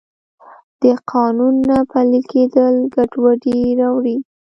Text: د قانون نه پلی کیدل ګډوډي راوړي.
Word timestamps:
د 0.81 0.83
قانون 1.11 1.55
نه 1.69 1.77
پلی 1.91 2.21
کیدل 2.31 2.75
ګډوډي 2.93 3.59
راوړي. 3.79 4.17